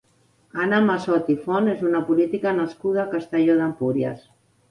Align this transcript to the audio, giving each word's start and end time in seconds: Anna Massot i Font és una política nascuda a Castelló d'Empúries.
Anna 0.61 0.77
Massot 0.85 1.27
i 1.33 1.35
Font 1.43 1.69
és 1.75 1.83
una 1.89 2.01
política 2.09 2.55
nascuda 2.61 3.03
a 3.05 3.09
Castelló 3.13 3.61
d'Empúries. 3.63 4.27